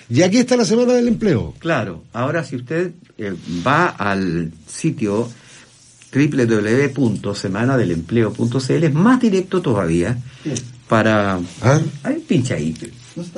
Y 0.09 0.23
aquí 0.23 0.39
está 0.39 0.57
la 0.57 0.65
Semana 0.65 0.95
del 0.95 1.09
Empleo. 1.09 1.55
Claro, 1.59 2.05
ahora 2.13 2.45
si 2.45 2.57
usted 2.57 2.93
eh, 3.19 3.35
va 3.67 3.87
al 3.87 4.53
sitio 4.67 5.29
www.semanadelempleo.cl 6.15 8.85
es 8.85 8.95
más 8.95 9.21
directo 9.21 9.61
todavía 9.63 10.17
para... 10.89 11.41
¿Ah? 11.63 11.81
Ahí 12.03 12.25
pincha 12.27 12.55
ahí. 12.55 12.75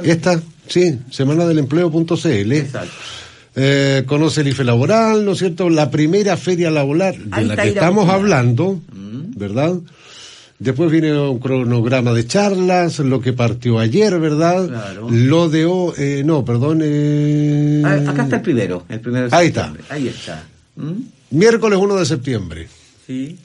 Esta, 0.02 0.40
sí, 0.68 0.98
semana 1.10 1.46
del 1.46 1.58
empleo.cl. 1.58 2.52
Exacto. 2.52 2.92
Eh, 3.58 4.02
conoce 4.06 4.42
el 4.42 4.48
IFE 4.48 4.64
laboral, 4.64 5.24
¿no 5.24 5.32
es 5.32 5.38
cierto? 5.38 5.70
La 5.70 5.90
primera 5.90 6.36
feria 6.36 6.70
laboral 6.70 7.16
de 7.16 7.28
Ahí 7.30 7.44
la 7.46 7.54
está 7.54 7.62
que 7.62 7.70
la 7.70 7.80
estamos 7.80 8.08
hablando, 8.10 8.80
¿verdad? 9.36 9.78
Después 10.58 10.90
viene 10.90 11.18
un 11.18 11.38
cronograma 11.38 12.12
de 12.14 12.26
charlas, 12.26 12.98
lo 13.00 13.20
que 13.20 13.32
partió 13.34 13.78
ayer, 13.78 14.18
¿verdad? 14.18 14.68
Claro. 14.68 15.08
Lo 15.10 15.48
de 15.50 15.66
hoy, 15.66 15.92
eh, 15.98 16.22
no, 16.24 16.44
perdón. 16.44 16.80
eh, 16.82 17.82
Ah, 17.84 18.10
acá 18.10 18.24
está 18.24 18.36
el 18.36 18.42
primero, 18.42 18.84
el 18.88 19.00
primero 19.00 19.28
de 19.28 19.36
Ahí 19.36 19.46
septiembre. 19.46 19.82
Ahí 19.90 20.08
está. 20.08 20.44
¿Mm? 20.76 20.92
Miércoles 21.30 21.78
1 21.78 21.96
de 21.96 22.06
septiembre. 22.06 22.68
Sí. 23.06 23.38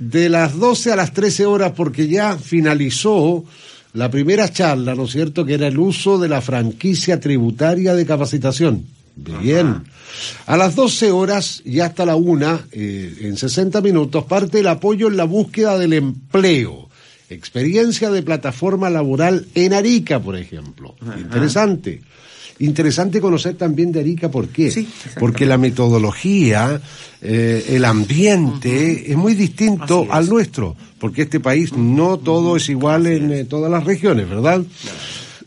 De 0.00 0.28
las 0.30 0.58
12 0.58 0.92
a 0.92 0.96
las 0.96 1.12
13 1.12 1.46
horas 1.46 1.72
porque 1.76 2.08
ya 2.08 2.36
finalizó 2.36 3.44
la 3.92 4.10
primera 4.10 4.50
charla, 4.50 4.94
¿no 4.94 5.04
es 5.04 5.12
cierto?, 5.12 5.44
que 5.44 5.54
era 5.54 5.66
el 5.66 5.78
uso 5.78 6.18
de 6.18 6.28
la 6.28 6.40
franquicia 6.40 7.20
tributaria 7.20 7.94
de 7.94 8.06
capacitación. 8.06 8.86
Bien. 9.16 9.82
A 10.46 10.56
las 10.56 10.74
12 10.74 11.10
horas 11.10 11.62
y 11.64 11.80
hasta 11.80 12.06
la 12.06 12.16
una, 12.16 12.60
eh, 12.72 13.14
en 13.20 13.36
60 13.36 13.80
minutos, 13.80 14.24
parte 14.24 14.60
el 14.60 14.68
apoyo 14.68 15.08
en 15.08 15.16
la 15.16 15.24
búsqueda 15.24 15.76
del 15.76 15.92
empleo. 15.92 16.88
Experiencia 17.28 18.10
de 18.10 18.22
plataforma 18.22 18.90
laboral 18.90 19.46
en 19.54 19.74
Arica, 19.74 20.20
por 20.20 20.36
ejemplo. 20.36 20.96
Interesante. 21.18 22.00
Interesante 22.60 23.22
conocer 23.22 23.54
también 23.54 23.90
de 23.90 24.00
Arica, 24.00 24.30
¿por 24.30 24.48
qué? 24.48 24.70
Sí. 24.70 24.86
Porque 25.18 25.46
la 25.46 25.56
metodología, 25.56 26.80
eh, 27.22 27.64
el 27.70 27.86
ambiente 27.86 29.10
es 29.10 29.16
muy 29.16 29.34
distinto 29.34 30.04
es. 30.04 30.10
al 30.10 30.28
nuestro, 30.28 30.76
porque 30.98 31.22
este 31.22 31.40
país 31.40 31.72
no 31.72 32.18
todo 32.18 32.56
es 32.56 32.68
igual 32.68 33.06
en 33.06 33.32
eh, 33.32 33.44
todas 33.44 33.70
las 33.70 33.84
regiones, 33.84 34.28
¿verdad? 34.28 34.62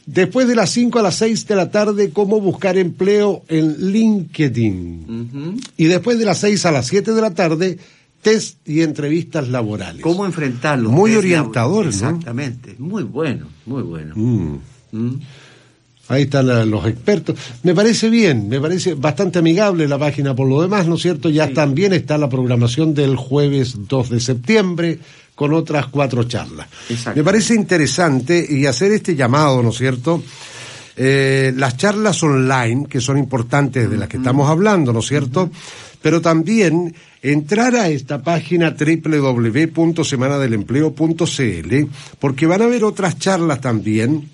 Después 0.08 0.48
de 0.48 0.56
las 0.56 0.72
5 0.72 1.00
a 1.00 1.04
las 1.04 1.16
6 1.18 1.48
de 1.48 1.56
la 1.56 1.70
tarde, 1.70 2.10
cómo 2.10 2.42
buscar 2.42 2.78
empleo 2.78 3.44
en 3.48 3.92
LinkedIn. 3.92 5.62
Y 5.78 5.86
después 5.86 6.18
de 6.18 6.26
las 6.26 6.40
6 6.40 6.66
a 6.66 6.72
las 6.72 6.88
7 6.88 7.14
de 7.14 7.22
la 7.22 7.34
tarde, 7.36 7.78
test 8.24 8.68
y 8.68 8.82
entrevistas 8.82 9.48
laborales. 9.50 10.02
¿Cómo 10.02 10.26
enfrentarlo? 10.26 10.90
Muy 10.90 11.14
orientador, 11.16 11.86
¿no? 11.86 11.92
Exactamente. 11.92 12.76
Muy 12.80 13.04
bueno, 13.04 13.48
muy 13.68 13.84
bueno. 13.84 14.16
Mm. 14.16 14.58
¿Mm? 14.92 15.20
Ahí 16.10 16.24
están 16.24 16.70
los 16.70 16.86
expertos. 16.86 17.38
Me 17.64 17.74
parece 17.74 18.10
bien, 18.10 18.50
me 18.50 18.60
parece 18.60 18.94
bastante 18.94 19.40
amigable 19.40 19.88
la 19.88 19.98
página 19.98 20.36
por 20.36 20.50
lo 20.50 20.62
demás, 20.62 20.86
¿no 20.86 20.96
es 20.96 21.02
cierto? 21.02 21.30
Ya 21.30 21.54
también 21.54 21.94
está 21.94 22.18
la 22.18 22.28
programación 22.28 22.94
del 22.94 23.16
jueves 23.16 23.88
2 23.88 24.10
de 24.10 24.20
septiembre 24.20 25.00
con 25.34 25.54
otras 25.54 25.88
cuatro 25.88 26.26
charlas. 26.26 26.68
Me 27.16 27.24
parece 27.24 27.56
interesante 27.56 28.46
y 28.48 28.66
hacer 28.66 28.92
este 28.92 29.16
llamado, 29.16 29.64
¿no 29.64 29.70
es 29.70 29.78
cierto? 29.78 30.22
Eh, 30.96 31.52
las 31.56 31.76
charlas 31.78 32.22
online, 32.22 32.86
que 32.88 33.02
son 33.02 33.18
importantes 33.18 33.90
de 33.90 33.98
las 33.98 34.08
que 34.10 34.18
estamos 34.18 34.48
hablando, 34.50 34.94
¿no 34.94 35.00
es 35.00 35.08
cierto? 35.08 35.50
Pero 36.02 36.22
también 36.22 36.94
entrar 37.22 37.76
a 37.76 37.88
esta 37.88 38.22
página 38.22 38.76
www.semanadelempleo.cl, 38.78 41.76
porque 42.20 42.46
van 42.46 42.62
a 42.62 42.66
haber 42.66 42.84
otras 42.84 43.18
charlas 43.18 43.62
también 43.62 44.30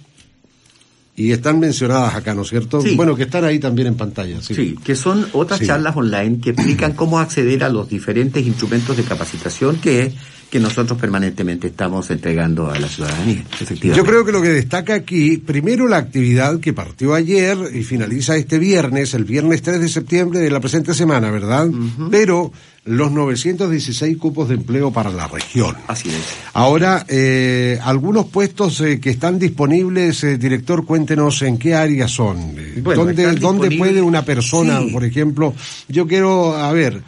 y 1.19 1.33
están 1.33 1.59
mencionadas 1.59 2.15
acá, 2.15 2.33
¿no 2.33 2.43
es 2.43 2.49
cierto? 2.49 2.81
Bueno, 2.95 3.13
que 3.13 3.23
están 3.23 3.43
ahí 3.43 3.59
también 3.59 3.89
en 3.89 3.95
pantalla. 3.95 4.41
Sí, 4.41 4.55
sí 4.55 4.75
que 4.81 4.95
son 4.95 5.27
otras 5.33 5.61
charlas 5.61 5.97
online 5.97 6.39
que 6.39 6.51
explican 6.51 6.93
cómo 6.93 7.19
acceder 7.19 7.65
a 7.65 7.69
los 7.69 7.89
diferentes 7.89 8.45
instrumentos 8.47 8.95
de 8.95 9.03
capacitación 9.03 9.75
que, 9.77 10.13
que 10.49 10.59
nosotros 10.59 10.97
permanentemente 10.99 11.67
estamos 11.67 12.09
entregando 12.09 12.71
a 12.71 12.79
la 12.79 12.87
ciudadanía, 12.87 13.43
efectivamente. 13.61 13.95
Yo 13.95 14.03
creo 14.03 14.25
que 14.25 14.31
lo 14.31 14.41
que 14.41 14.49
destaca 14.49 14.95
aquí, 14.95 15.37
primero 15.37 15.87
la 15.87 15.97
actividad 15.97 16.59
que 16.59 16.73
partió 16.73 17.13
ayer 17.13 17.57
y 17.73 17.83
finaliza 17.83 18.35
este 18.35 18.57
viernes, 18.57 19.13
el 19.13 19.25
viernes 19.25 19.61
3 19.61 19.79
de 19.79 19.89
septiembre 19.89 20.39
de 20.39 20.49
la 20.49 20.59
presente 20.59 20.93
semana, 20.93 21.29
¿verdad? 21.29 21.67
Pero 22.09 22.51
los 22.85 23.11
916 23.11 24.17
cupos 24.17 24.49
de 24.49 24.55
empleo 24.55 24.91
para 24.91 25.11
la 25.11 25.27
región. 25.27 25.75
Así 25.87 26.09
es. 26.09 26.15
Ahora, 26.53 27.05
eh, 27.07 27.77
algunos 27.83 28.25
puestos 28.27 28.81
eh, 28.81 28.99
que 28.99 29.11
están 29.11 29.37
disponibles, 29.37 30.23
eh, 30.23 30.37
director, 30.39 30.83
cuéntenos 30.85 31.43
en 31.43 31.59
qué 31.59 31.75
áreas 31.75 32.09
son. 32.09 32.55
¿Dónde, 32.77 33.35
¿Dónde 33.35 33.77
puede 33.77 34.01
una 34.01 34.25
persona, 34.25 34.81
por 34.91 35.03
ejemplo, 35.03 35.53
yo 35.87 36.07
quiero, 36.07 36.55
a 36.55 36.71
ver, 36.71 37.03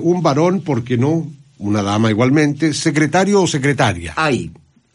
un 0.00 0.22
varón, 0.22 0.62
¿por 0.62 0.82
qué 0.82 0.96
no? 0.96 1.30
Una 1.58 1.82
dama 1.82 2.10
igualmente, 2.10 2.72
secretario 2.72 3.42
o 3.42 3.46
secretaria. 3.46 4.14
Hay. 4.16 4.52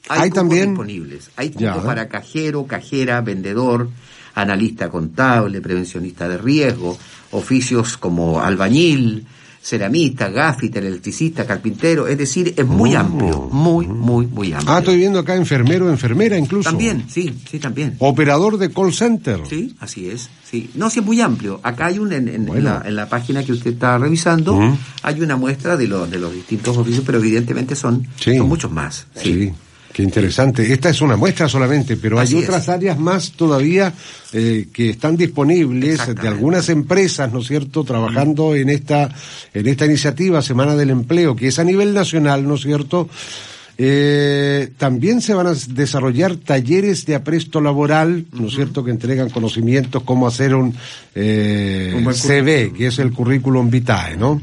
Hay, 0.09 0.31
también 0.31 0.69
disponibles. 0.69 1.29
Hay 1.35 1.51
cupos 1.51 1.83
para 1.83 2.09
cajero, 2.09 2.65
cajera, 2.65 3.21
vendedor, 3.21 3.89
analista 4.35 4.89
contable, 4.89 5.61
prevencionista 5.61 6.27
de 6.27 6.37
riesgo, 6.37 6.97
oficios 7.31 7.97
como 7.97 8.41
albañil, 8.41 9.25
ceramista, 9.63 10.29
gafiter, 10.29 10.83
electricista, 10.83 11.45
carpintero, 11.45 12.05
es 12.05 12.17
decir, 12.17 12.53
es 12.57 12.65
muy 12.65 12.95
oh. 12.95 12.99
amplio, 12.99 13.49
muy, 13.49 13.87
muy, 13.87 14.27
muy 14.27 14.51
amplio. 14.51 14.73
Ah, 14.73 14.79
estoy 14.79 14.97
viendo 14.97 15.19
acá 15.19 15.35
enfermero, 15.35 15.89
enfermera 15.89 16.37
incluso. 16.37 16.69
También, 16.69 17.05
sí, 17.07 17.33
sí, 17.49 17.59
también. 17.59 17.95
Operador 17.99 18.57
de 18.57 18.69
call 18.71 18.93
center. 18.93 19.39
Sí, 19.49 19.73
así 19.79 20.09
es, 20.09 20.29
sí. 20.43 20.69
No, 20.75 20.89
sí 20.89 20.99
es 20.99 21.05
muy 21.05 21.21
amplio. 21.21 21.61
Acá 21.63 21.85
hay 21.85 21.99
un, 21.99 22.11
en, 22.11 22.45
la, 22.63 23.07
página 23.07 23.43
que 23.43 23.53
usted 23.53 23.71
está 23.71 23.97
revisando, 23.97 24.59
hay 25.01 25.21
una 25.21 25.37
muestra 25.37 25.77
de, 25.77 25.87
los 25.87 26.11
de 26.11 26.19
los 26.19 26.33
distintos 26.33 26.75
oficios, 26.77 27.03
pero 27.05 27.19
evidentemente 27.19 27.75
son, 27.75 28.05
son 28.17 28.49
muchos 28.49 28.71
más. 28.71 29.07
sí. 29.15 29.53
Qué 29.93 30.01
interesante. 30.01 30.73
Esta 30.73 30.89
es 30.89 31.01
una 31.01 31.15
muestra 31.15 31.47
solamente, 31.47 31.97
pero 31.97 32.19
hay 32.19 32.33
otras 32.33 32.67
áreas 32.67 32.97
más 32.97 33.33
todavía 33.33 33.93
eh, 34.33 34.67
que 34.73 34.89
están 34.89 35.15
disponibles 35.15 36.15
de 36.15 36.27
algunas 36.27 36.67
empresas, 36.69 37.31
¿no 37.31 37.39
es 37.39 37.47
cierto?, 37.47 37.83
trabajando 37.83 38.55
en 38.55 38.69
esta 38.69 39.13
en 39.53 39.67
esta 39.67 39.85
iniciativa 39.85 40.41
Semana 40.41 40.75
del 40.75 40.89
Empleo, 40.89 41.35
que 41.35 41.49
es 41.49 41.59
a 41.59 41.63
nivel 41.63 41.93
nacional, 41.93 42.47
¿no 42.47 42.55
es 42.55 42.61
cierto? 42.61 43.07
Eh, 43.77 44.69
también 44.77 45.21
se 45.21 45.33
van 45.33 45.47
a 45.47 45.53
desarrollar 45.53 46.35
talleres 46.37 47.05
de 47.05 47.15
apresto 47.15 47.59
laboral, 47.61 48.25
¿no 48.31 48.47
es 48.47 48.53
cierto?, 48.53 48.83
que 48.83 48.91
entregan 48.91 49.29
conocimientos 49.29 50.03
cómo 50.03 50.27
hacer 50.27 50.55
un, 50.55 50.75
eh, 51.15 52.03
CV, 52.13 52.73
que 52.73 52.87
es 52.87 52.99
el 52.99 53.11
currículum 53.11 53.69
vitae, 53.69 54.17
¿no? 54.17 54.39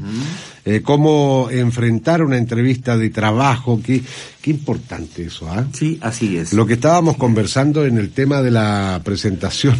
Eh, 0.63 0.81
cómo 0.81 1.49
enfrentar 1.49 2.21
una 2.21 2.37
entrevista 2.37 2.97
de 2.97 3.09
trabajo, 3.09 3.81
qué, 3.83 4.01
qué 4.41 4.51
importante 4.51 5.23
eso, 5.23 5.49
¿ah? 5.49 5.65
Sí, 5.73 5.97
así 6.01 6.37
es. 6.37 6.53
Lo 6.53 6.65
que 6.65 6.73
estábamos 6.73 7.17
conversando 7.17 7.85
en 7.85 7.97
el 7.97 8.11
tema 8.11 8.41
de 8.41 8.51
la 8.51 9.01
presentación, 9.03 9.75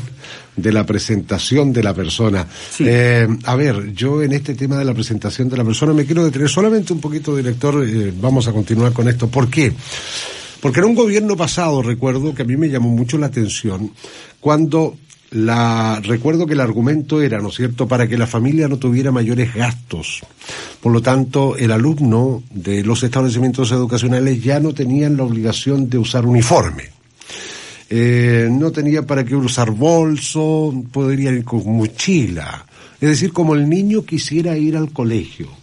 de 0.56 0.72
la 0.72 0.86
presentación 0.86 1.72
de 1.72 1.84
la 1.84 1.94
persona. 1.94 2.48
Eh, 2.80 3.28
a 3.46 3.56
ver, 3.56 3.94
yo 3.94 4.24
en 4.24 4.34
este 4.34 4.56
tema 4.56 4.78
de 4.78 4.86
la 4.86 4.94
presentación 4.94 5.50
de 5.50 5.58
la 5.58 5.64
persona 5.64 5.94
me 5.94 6.06
quiero 6.06 6.26
detener 6.26 6.50
solamente 6.50 6.94
un 6.94 7.00
poquito, 7.00 7.36
director, 7.36 7.86
eh, 7.88 8.14
vamos 8.20 8.48
a 8.48 8.52
continuar 8.52 8.92
con 8.92 9.08
esto. 9.08 9.28
¿Por 9.28 9.50
qué? 9.50 9.72
Porque 10.62 10.80
en 10.80 10.88
un 10.88 10.96
gobierno 10.96 11.36
pasado, 11.36 11.82
recuerdo 11.82 12.36
que 12.36 12.44
a 12.44 12.46
mí 12.46 12.58
me 12.58 12.70
llamó 12.70 12.90
mucho 12.90 13.18
la 13.18 13.28
atención, 13.28 13.92
cuando 14.40 14.96
la, 15.32 16.02
recuerdo 16.04 16.46
que 16.46 16.54
el 16.54 16.60
argumento 16.60 17.22
era, 17.22 17.40
¿no 17.40 17.50
es 17.50 17.56
cierto?, 17.56 17.88
para 17.88 18.08
que 18.08 18.18
la 18.18 18.28
familia 18.28 18.68
no 18.68 18.78
tuviera 18.78 19.12
mayores 19.12 19.54
gastos. 19.54 20.22
Por 20.82 20.92
lo 20.92 21.02
tanto, 21.02 21.56
el 21.56 21.72
alumno 21.72 22.44
de 22.52 22.84
los 22.84 23.02
establecimientos 23.04 23.72
educacionales 23.72 24.44
ya 24.44 24.60
no 24.60 24.74
tenían 24.74 25.16
la 25.16 25.24
obligación 25.24 25.90
de 25.90 25.98
usar 25.98 26.26
uniforme. 26.26 26.90
Eh, 27.90 28.50
no 28.52 28.72
tenía 28.72 29.06
para 29.06 29.24
qué 29.24 29.36
usar 29.36 29.72
bolso, 29.72 30.74
podría 30.92 31.32
ir 31.32 31.44
con 31.44 31.78
mochila. 31.78 32.66
Es 33.00 33.10
decir, 33.10 33.32
como 33.32 33.56
el 33.56 33.70
niño 33.70 34.06
quisiera 34.06 34.58
ir 34.58 34.76
al 34.76 34.92
colegio. 34.92 35.61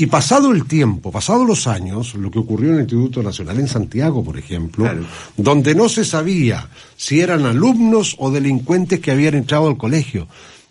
Y 0.00 0.06
pasado 0.06 0.52
el 0.52 0.64
tiempo, 0.64 1.10
pasados 1.10 1.44
los 1.44 1.66
años, 1.66 2.14
lo 2.14 2.30
que 2.30 2.38
ocurrió 2.38 2.68
en 2.68 2.76
el 2.76 2.80
Instituto 2.82 3.20
Nacional 3.20 3.58
en 3.58 3.66
Santiago, 3.66 4.22
por 4.22 4.38
ejemplo, 4.38 4.88
donde 5.36 5.74
no 5.74 5.88
se 5.88 6.04
sabía 6.04 6.68
si 6.96 7.20
eran 7.20 7.44
alumnos 7.46 8.14
o 8.20 8.30
delincuentes 8.30 9.00
que 9.00 9.10
habían 9.10 9.34
entrado 9.34 9.66
al 9.66 9.76
colegio. 9.76 10.28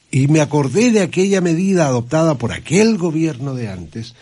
Y 0.10 0.30
me 0.30 0.40
acordé 0.40 0.92
de 0.92 1.02
aquella 1.02 1.42
medida 1.42 1.88
adoptada 1.88 2.36
por 2.36 2.54
aquel 2.54 2.98
gobierno 2.98 3.54
de 3.54 3.68
antes 3.68 4.16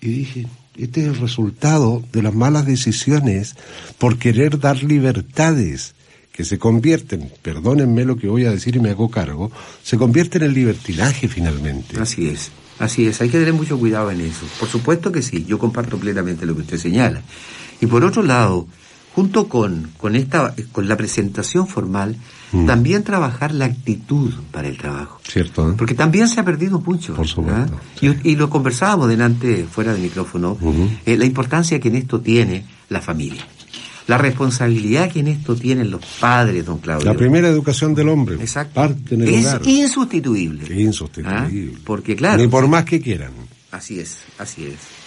y 0.00 0.08
dije, 0.08 0.46
este 0.76 1.02
es 1.02 1.06
el 1.06 1.18
resultado 1.18 2.02
de 2.12 2.22
las 2.22 2.34
malas 2.34 2.66
decisiones 2.66 3.54
por 3.98 4.18
querer 4.18 4.58
dar 4.58 4.82
libertades 4.82 5.94
que 6.32 6.44
se 6.44 6.58
convierten, 6.58 7.30
perdónenme 7.42 8.04
lo 8.04 8.16
que 8.16 8.26
voy 8.26 8.46
a 8.46 8.50
decir 8.50 8.74
y 8.74 8.80
me 8.80 8.90
hago 8.90 9.08
cargo, 9.08 9.52
se 9.84 9.98
convierten 9.98 10.42
en 10.42 10.54
libertinaje 10.54 11.28
finalmente. 11.28 12.00
Así 12.00 12.26
es. 12.26 12.50
Así 12.82 13.06
es, 13.06 13.20
hay 13.20 13.28
que 13.28 13.38
tener 13.38 13.54
mucho 13.54 13.78
cuidado 13.78 14.10
en 14.10 14.20
eso. 14.20 14.44
Por 14.58 14.68
supuesto 14.68 15.12
que 15.12 15.22
sí, 15.22 15.44
yo 15.46 15.56
comparto 15.56 15.98
plenamente 15.98 16.46
lo 16.46 16.56
que 16.56 16.62
usted 16.62 16.78
señala. 16.78 17.22
Y 17.80 17.86
por 17.86 18.02
otro 18.02 18.24
lado, 18.24 18.66
junto 19.14 19.48
con, 19.48 19.92
con, 19.98 20.16
esta, 20.16 20.52
con 20.72 20.88
la 20.88 20.96
presentación 20.96 21.68
formal, 21.68 22.16
mm. 22.50 22.66
también 22.66 23.04
trabajar 23.04 23.54
la 23.54 23.66
actitud 23.66 24.32
para 24.50 24.66
el 24.66 24.78
trabajo. 24.78 25.20
Cierto. 25.22 25.70
¿eh? 25.70 25.74
Porque 25.78 25.94
también 25.94 26.26
se 26.26 26.40
ha 26.40 26.44
perdido 26.44 26.80
mucho. 26.80 27.14
Por 27.14 27.28
supuesto. 27.28 27.78
Y, 28.00 28.34
lo 28.34 28.50
conversábamos 28.50 29.08
delante, 29.08 29.64
fuera 29.70 29.92
del 29.92 30.02
micrófono, 30.02 30.58
eh, 31.06 31.16
la 31.16 31.24
importancia 31.24 31.78
que 31.78 31.86
en 31.86 31.94
esto 31.94 32.20
tiene 32.20 32.64
la 32.88 33.00
familia 33.00 33.46
la 34.06 34.18
responsabilidad 34.18 35.10
que 35.10 35.20
en 35.20 35.28
esto 35.28 35.54
tienen 35.54 35.90
los 35.90 36.04
padres, 36.20 36.64
don 36.66 36.78
Claudio. 36.78 37.06
La 37.06 37.16
primera 37.16 37.48
educación 37.48 37.94
del 37.94 38.08
hombre. 38.08 38.36
Exacto. 38.36 38.82
es 38.84 39.66
insustituible. 39.66 40.80
Insustituible. 40.80 41.72
¿Ah? 41.74 41.78
Porque 41.84 42.16
claro. 42.16 42.42
Ni 42.42 42.48
por 42.48 42.66
más 42.68 42.84
que 42.84 43.00
quieran. 43.00 43.32
Así 43.70 44.00
es, 44.00 44.18
así 44.38 44.66
es. 44.66 45.02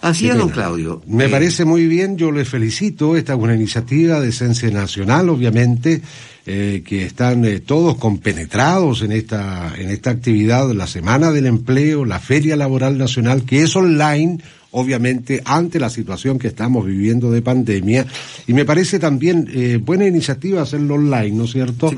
Así 0.00 0.28
es, 0.28 0.36
don 0.36 0.48
Claudio. 0.48 1.02
Me 1.06 1.26
eh, 1.26 1.28
parece 1.28 1.64
muy 1.64 1.86
bien, 1.86 2.16
yo 2.16 2.32
le 2.32 2.44
felicito. 2.44 3.16
Esta 3.16 3.34
es 3.34 3.38
una 3.38 3.54
iniciativa 3.54 4.18
de 4.18 4.30
esencia 4.30 4.70
nacional, 4.70 5.28
obviamente, 5.28 6.00
eh, 6.46 6.82
que 6.86 7.04
están 7.04 7.44
eh, 7.44 7.60
todos 7.60 7.96
compenetrados 7.96 9.02
en 9.02 9.12
esta, 9.12 9.74
en 9.76 9.90
esta 9.90 10.10
actividad, 10.10 10.70
la 10.72 10.86
Semana 10.86 11.30
del 11.32 11.46
Empleo, 11.46 12.06
la 12.06 12.18
Feria 12.18 12.56
Laboral 12.56 12.96
Nacional, 12.96 13.42
que 13.44 13.62
es 13.62 13.76
online 13.76 14.38
obviamente, 14.72 15.42
ante 15.44 15.80
la 15.80 15.90
situación 15.90 16.38
que 16.38 16.48
estamos 16.48 16.86
viviendo 16.86 17.30
de 17.30 17.42
pandemia. 17.42 18.06
Y 18.46 18.52
me 18.52 18.64
parece 18.64 18.98
también 18.98 19.48
eh, 19.52 19.78
buena 19.82 20.06
iniciativa 20.06 20.62
hacerlo 20.62 20.94
online, 20.94 21.32
¿no 21.32 21.44
es 21.44 21.52
cierto? 21.52 21.90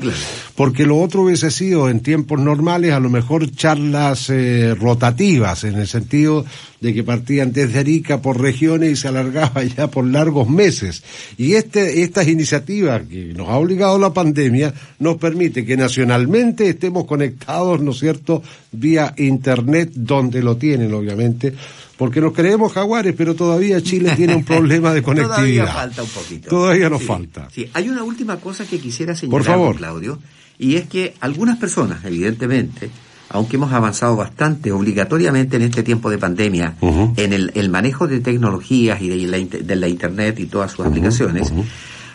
Porque 0.55 0.85
lo 0.85 0.99
otro 0.99 1.23
hubiese 1.23 1.51
sido 1.51 1.89
en 1.89 1.99
tiempos 1.99 2.39
normales 2.39 2.93
a 2.93 2.99
lo 2.99 3.09
mejor 3.09 3.51
charlas 3.51 4.29
eh, 4.29 4.75
rotativas, 4.75 5.63
en 5.63 5.75
el 5.75 5.87
sentido 5.87 6.45
de 6.83 6.93
que 6.93 7.03
partían 7.03 7.53
desde 7.53 7.79
Arica 7.79 8.21
por 8.21 8.41
regiones 8.41 8.91
y 8.91 8.95
se 8.97 9.07
alargaba 9.07 9.63
ya 9.77 9.87
por 9.87 10.05
largos 10.05 10.49
meses. 10.49 11.03
Y 11.37 11.53
este, 11.53 12.01
estas 12.01 12.27
iniciativas 12.27 13.03
que 13.03 13.33
nos 13.33 13.47
ha 13.49 13.57
obligado 13.57 13.97
la 13.97 14.13
pandemia 14.13 14.73
nos 14.99 15.17
permite 15.17 15.65
que 15.65 15.77
nacionalmente 15.77 16.67
estemos 16.67 17.05
conectados, 17.05 17.81
¿no 17.81 17.91
es 17.91 17.99
cierto?, 17.99 18.43
vía 18.71 19.13
Internet, 19.17 19.91
donde 19.93 20.41
lo 20.41 20.57
tienen, 20.57 20.93
obviamente, 20.93 21.53
porque 21.97 22.21
nos 22.21 22.33
creemos 22.33 22.73
jaguares, 22.73 23.13
pero 23.17 23.35
todavía 23.35 23.81
Chile 23.81 24.13
tiene 24.17 24.35
un 24.35 24.43
problema 24.43 24.93
de 24.93 25.01
conectividad. 25.01 25.37
todavía 25.37 25.67
falta 25.67 26.03
un 26.03 26.09
poquito. 26.09 26.49
Todavía 26.49 26.89
nos 26.89 27.03
falta. 27.03 27.47
Sí, 27.51 27.69
hay 27.73 27.89
una 27.89 28.03
última 28.03 28.37
cosa 28.37 28.65
que 28.65 28.79
quisiera 28.79 29.15
señalar, 29.15 29.39
Por 29.39 29.45
favor. 29.45 29.75
Claudio, 29.75 30.19
y 30.57 30.75
es 30.75 30.87
que 30.87 31.15
algunas 31.19 31.57
personas, 31.57 32.03
evidentemente, 32.05 32.89
aunque 33.29 33.55
hemos 33.55 33.73
avanzado 33.73 34.15
bastante 34.15 34.71
obligatoriamente 34.71 35.55
en 35.55 35.63
este 35.63 35.81
tiempo 35.81 36.09
de 36.09 36.19
pandemia 36.19 36.75
en 36.81 37.33
el, 37.33 37.69
manejo 37.69 38.07
de 38.07 38.19
tecnologías 38.19 39.01
y 39.01 39.09
de 39.09 39.75
la, 39.75 39.87
Internet 39.87 40.39
y 40.39 40.45
todas 40.45 40.71
sus 40.71 40.85
aplicaciones, 40.85 41.51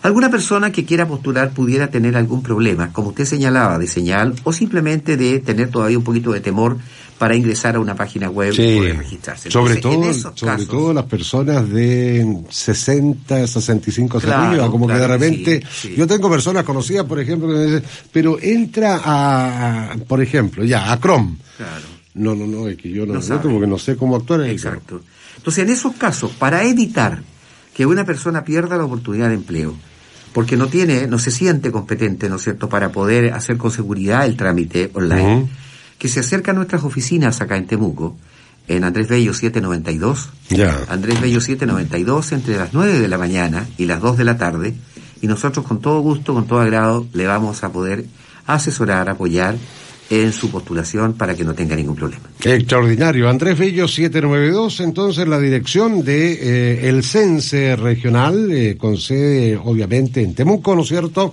Alguna 0.02 0.30
persona 0.30 0.70
que 0.70 0.84
quiera 0.84 1.06
postular 1.06 1.50
pudiera 1.50 1.88
tener 1.88 2.16
algún 2.16 2.42
problema, 2.42 2.92
como 2.92 3.08
usted 3.08 3.24
señalaba, 3.24 3.78
de 3.78 3.86
señal 3.86 4.34
o 4.44 4.52
simplemente 4.52 5.16
de 5.16 5.40
tener 5.40 5.70
todavía 5.70 5.98
un 5.98 6.04
poquito 6.04 6.32
de 6.32 6.40
temor 6.40 6.76
para 7.18 7.34
ingresar 7.34 7.74
a 7.74 7.80
una 7.80 7.96
página 7.96 8.30
web 8.30 8.54
y 8.56 8.78
poder 8.78 8.98
registrarse. 8.98 9.50
sobre 9.50 9.76
todo, 9.76 10.14
sobre 10.34 10.66
todo 10.66 10.92
las 10.94 11.04
personas 11.06 11.68
de 11.68 12.44
60, 12.48 13.46
65 13.46 14.18
hacia 14.18 14.48
arriba, 14.48 14.70
como 14.70 14.86
que 14.86 14.94
de 14.94 15.08
repente, 15.08 15.62
yo 15.96 16.06
tengo 16.06 16.30
personas 16.30 16.62
conocidas, 16.62 17.04
por 17.04 17.18
ejemplo, 17.18 17.48
que 17.48 17.54
me 17.54 17.64
dicen, 17.64 17.82
pero 18.12 18.38
entra 18.40 19.00
a, 19.04 19.96
por 20.06 20.22
ejemplo, 20.22 20.64
ya, 20.64 20.92
a 20.92 21.00
Chrome. 21.00 21.36
Claro. 21.56 21.98
No, 22.14 22.34
no, 22.34 22.46
no, 22.46 22.68
es 22.68 22.76
que 22.76 22.90
yo 22.90 23.04
no, 23.04 23.14
no 23.14 23.42
porque 23.42 23.66
no 23.66 23.78
sé 23.78 23.96
cómo 23.96 24.16
actuar 24.16 24.42
en 24.42 24.50
Exacto. 24.50 25.02
Entonces, 25.36 25.64
en 25.64 25.70
esos 25.70 25.94
casos, 25.94 26.32
para 26.32 26.64
evitar 26.64 27.22
que 27.78 27.86
una 27.86 28.04
persona 28.04 28.42
pierda 28.42 28.76
la 28.76 28.86
oportunidad 28.86 29.28
de 29.28 29.36
empleo, 29.36 29.72
porque 30.32 30.56
no 30.56 30.66
tiene, 30.66 31.06
no 31.06 31.20
se 31.20 31.30
siente 31.30 31.70
competente, 31.70 32.28
¿no 32.28 32.34
es 32.34 32.42
cierto?, 32.42 32.68
para 32.68 32.90
poder 32.90 33.32
hacer 33.32 33.56
con 33.56 33.70
seguridad 33.70 34.26
el 34.26 34.36
trámite 34.36 34.90
online, 34.94 35.48
que 35.96 36.08
se 36.08 36.18
acerca 36.18 36.50
a 36.50 36.54
nuestras 36.54 36.82
oficinas 36.82 37.40
acá 37.40 37.56
en 37.56 37.68
Temuco, 37.68 38.16
en 38.66 38.82
Andrés 38.82 39.06
Bello 39.06 39.32
792. 39.32 40.28
Ya. 40.48 40.76
Andrés 40.88 41.20
Bello 41.20 41.40
792 41.40 42.32
entre 42.32 42.56
las 42.56 42.74
9 42.74 42.98
de 42.98 43.06
la 43.06 43.16
mañana 43.16 43.64
y 43.78 43.84
las 43.84 44.00
2 44.00 44.18
de 44.18 44.24
la 44.24 44.36
tarde, 44.36 44.74
y 45.22 45.28
nosotros 45.28 45.64
con 45.64 45.80
todo 45.80 46.00
gusto, 46.00 46.34
con 46.34 46.48
todo 46.48 46.58
agrado, 46.58 47.06
le 47.12 47.28
vamos 47.28 47.62
a 47.62 47.70
poder 47.70 48.06
asesorar, 48.44 49.08
apoyar 49.08 49.54
en 50.10 50.32
su 50.32 50.50
postulación 50.50 51.14
para 51.14 51.34
que 51.34 51.44
no 51.44 51.54
tenga 51.54 51.76
ningún 51.76 51.96
problema. 51.96 52.28
Extraordinario. 52.42 53.28
Andrés 53.28 53.58
Bello 53.58 53.86
792, 53.86 54.80
entonces 54.80 55.28
la 55.28 55.38
dirección 55.38 56.04
de 56.04 56.32
eh, 56.32 56.88
el 56.88 57.04
CENSE 57.04 57.76
regional, 57.76 58.50
eh, 58.50 58.76
con 58.76 58.96
sede 58.96 59.56
obviamente 59.56 60.22
en 60.22 60.34
Temuco, 60.34 60.74
¿no 60.74 60.82
es 60.82 60.88
cierto? 60.88 61.32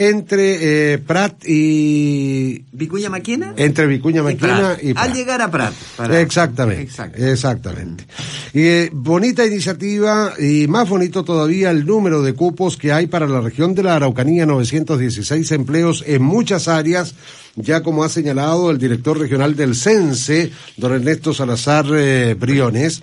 Entre 0.00 0.94
eh, 0.94 0.98
Prat 0.98 1.44
y... 1.46 2.64
¿Vicuña 2.72 3.10
Maquena? 3.10 3.52
Entre 3.54 3.86
Vicuña 3.86 4.22
Maquena 4.22 4.78
y, 4.80 4.94
Al 4.96 5.12
llegar 5.12 5.42
a 5.42 5.50
Prat. 5.50 5.74
Exactamente, 6.10 6.90
exactamente. 7.16 8.06
Y, 8.54 8.62
eh, 8.62 8.90
bonita 8.94 9.44
iniciativa 9.44 10.32
y 10.38 10.66
más 10.68 10.88
bonito 10.88 11.22
todavía 11.22 11.70
el 11.70 11.84
número 11.84 12.22
de 12.22 12.32
cupos 12.32 12.78
que 12.78 12.92
hay 12.92 13.08
para 13.08 13.26
la 13.26 13.42
región 13.42 13.74
de 13.74 13.82
la 13.82 13.96
Araucanía, 13.96 14.46
916 14.46 15.52
empleos 15.52 16.02
en 16.06 16.22
muchas 16.22 16.66
áreas 16.66 17.14
ya 17.56 17.82
como 17.82 18.02
ha 18.02 18.08
señalado 18.08 18.70
el 18.70 18.78
director 18.78 19.18
regional 19.18 19.54
del 19.54 19.74
CENSE, 19.74 20.50
don 20.78 20.94
Ernesto 20.94 21.34
Salazar 21.34 21.84
eh, 21.92 22.34
Briones. 22.38 23.02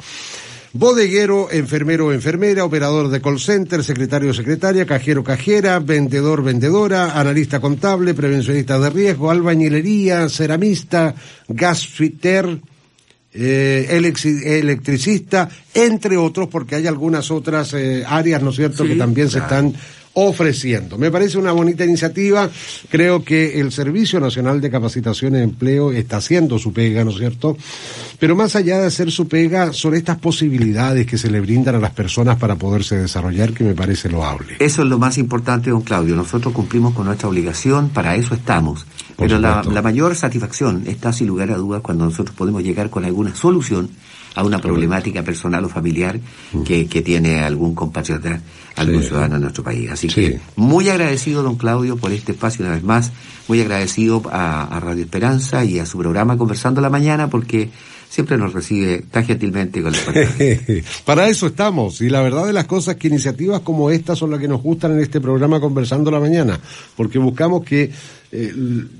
Bodeguero, 0.73 1.47
enfermero 1.51 2.07
o 2.07 2.13
enfermera, 2.13 2.65
operador 2.65 3.09
de 3.09 3.21
call 3.21 3.39
center, 3.39 3.83
secretario 3.83 4.31
o 4.31 4.33
secretaria, 4.33 4.85
cajero 4.85 5.23
cajera, 5.23 5.79
vendedor 5.79 6.43
vendedora, 6.43 7.19
analista 7.19 7.59
contable, 7.59 8.13
prevencionista 8.13 8.79
de 8.79 8.89
riesgo, 8.89 9.31
albañilería, 9.31 10.29
ceramista, 10.29 11.15
gasfiter, 11.47 12.59
eh, 13.33 13.87
electricista, 13.91 15.49
entre 15.73 16.17
otros, 16.17 16.47
porque 16.47 16.75
hay 16.75 16.87
algunas 16.87 17.31
otras 17.31 17.73
eh, 17.73 18.03
áreas, 18.05 18.41
¿no 18.41 18.49
es 18.49 18.55
cierto?, 18.55 18.83
que 18.83 18.95
también 18.95 19.29
se 19.29 19.39
están 19.39 19.73
ofreciendo. 20.19 20.97
Me 20.97 21.11
parece 21.11 21.37
una 21.37 21.51
bonita 21.51 21.85
iniciativa. 21.85 22.49
Creo 22.89 23.23
que 23.23 23.59
el 23.59 23.71
Servicio 23.71 24.19
Nacional 24.19 24.59
de 24.59 24.71
Capacitación 24.71 25.35
y 25.35 25.41
Empleo 25.41 25.91
está 25.91 26.17
haciendo 26.17 26.57
su 26.57 26.73
pega, 26.73 27.03
¿no 27.03 27.11
es 27.11 27.17
cierto? 27.17 27.55
Pero 28.17 28.35
más 28.35 28.55
allá 28.55 28.79
de 28.79 28.87
hacer 28.87 29.11
su 29.11 29.27
pega, 29.27 29.73
son 29.73 29.93
estas 29.93 30.17
posibilidades 30.17 31.05
que 31.05 31.19
se 31.19 31.29
le 31.29 31.39
brindan 31.39 31.75
a 31.75 31.79
las 31.79 31.91
personas 31.91 32.37
para 32.37 32.55
poderse 32.55 32.97
desarrollar 32.97 33.53
que 33.53 33.63
me 33.63 33.75
parece 33.75 34.09
loable. 34.09 34.55
Eso 34.57 34.81
es 34.81 34.87
lo 34.87 34.97
más 34.97 35.19
importante, 35.19 35.69
don 35.69 35.81
Claudio. 35.81 36.15
Nosotros 36.15 36.51
cumplimos 36.51 36.95
con 36.95 37.05
nuestra 37.05 37.29
obligación, 37.29 37.89
para 37.89 38.15
eso 38.15 38.33
estamos. 38.33 38.87
Pero 39.17 39.37
la, 39.37 39.61
la, 39.63 39.81
mayor 39.83 40.15
satisfacción 40.15 40.83
está 40.87 41.13
sin 41.13 41.27
lugar 41.27 41.51
a 41.51 41.57
dudas 41.57 41.81
cuando 41.81 42.05
nosotros 42.05 42.35
podemos 42.35 42.63
llegar 42.63 42.89
con 42.89 43.05
alguna 43.05 43.35
solución 43.35 43.89
a 44.37 44.43
una 44.43 44.59
problemática 44.59 45.23
personal 45.23 45.65
o 45.65 45.69
familiar 45.69 46.19
mm. 46.53 46.61
que, 46.61 46.85
que 46.85 47.01
tiene 47.01 47.41
algún 47.41 47.73
compatriota, 47.73 48.39
algún 48.75 49.01
ciudadano 49.01 49.37
en 49.37 49.41
nuestro 49.41 49.63
país. 49.63 49.89
Así 49.89 50.07
que 50.07 50.39
muy 50.55 50.89
agradecido, 50.89 51.41
don 51.41 51.55
Claudio, 51.55 51.97
por 51.97 52.11
este 52.11 52.33
espacio 52.33 52.63
una 52.63 52.75
vez 52.75 52.83
más, 52.83 53.11
muy 53.47 53.59
agradecido 53.61 54.21
a, 54.31 54.65
a 54.65 54.79
Radio 54.79 55.03
Esperanza 55.03 55.65
y 55.65 55.79
a 55.79 55.87
su 55.87 55.97
programa 55.97 56.37
Conversando 56.37 56.81
la 56.81 56.91
Mañana, 56.91 57.31
porque 57.31 57.71
siempre 58.09 58.37
nos 58.37 58.53
recibe 58.53 59.03
tan 59.11 59.25
gentilmente 59.25 59.81
con 59.81 59.93
Para 61.05 61.27
eso 61.27 61.47
estamos, 61.47 62.01
y 62.01 62.09
la 62.09 62.21
verdad 62.21 62.45
de 62.45 62.53
las 62.53 62.65
cosas 62.65 62.95
que 62.95 63.07
iniciativas 63.07 63.61
como 63.61 63.91
esta 63.91 64.15
son 64.15 64.31
las 64.31 64.39
que 64.39 64.47
nos 64.47 64.61
gustan 64.61 64.93
en 64.93 64.99
este 64.99 65.21
programa 65.21 65.59
Conversando 65.59 66.09
la 66.11 66.19
Mañana, 66.19 66.59
porque 66.95 67.19
buscamos 67.19 67.63
que 67.63 67.91
eh, 68.29 68.53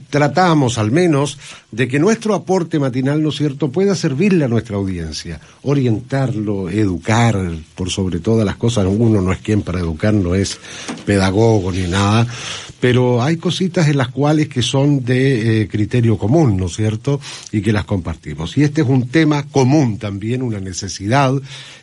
tratamos 0.09 0.77
al 0.77 0.91
menos 0.91 1.37
de 1.71 1.87
que 1.87 1.99
nuestro 1.99 2.33
aporte 2.33 2.79
matinal, 2.79 3.21
¿no 3.21 3.29
es 3.29 3.35
cierto?, 3.35 3.69
pueda 3.69 3.93
servirle 3.93 4.45
a 4.45 4.47
nuestra 4.47 4.77
audiencia, 4.77 5.39
orientarlo, 5.63 6.69
educar, 6.69 7.37
por 7.75 7.89
sobre 7.89 8.19
todas 8.19 8.45
las 8.45 8.55
cosas, 8.55 8.85
uno 8.87 9.21
no 9.21 9.31
es 9.31 9.39
quien 9.39 9.63
para 9.63 9.79
educar, 9.79 10.13
no 10.13 10.33
es 10.33 10.57
pedagogo 11.05 11.71
ni 11.71 11.87
nada, 11.87 12.25
pero 12.79 13.23
hay 13.23 13.37
cositas 13.37 13.87
en 13.87 13.97
las 13.97 14.09
cuales 14.09 14.47
que 14.47 14.61
son 14.61 15.03
de 15.03 15.61
eh, 15.61 15.67
criterio 15.67 16.17
común, 16.17 16.57
¿no 16.57 16.67
es 16.67 16.75
cierto?, 16.75 17.19
y 17.51 17.61
que 17.61 17.73
las 17.73 17.85
compartimos. 17.85 18.57
Y 18.57 18.63
este 18.63 18.81
es 18.81 18.87
un 18.87 19.07
tema 19.07 19.43
común 19.43 19.97
también, 19.97 20.41
una 20.41 20.59
necesidad, 20.59 21.33